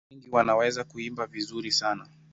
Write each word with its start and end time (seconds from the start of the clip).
Wengi 0.11 0.29
wanaweza 0.31 0.83
kuimba 0.83 1.25
vizuri 1.25 1.71
sana. 1.71 2.07